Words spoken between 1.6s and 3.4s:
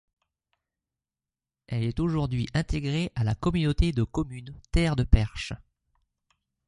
Elle est aujourd'hui intégrée à la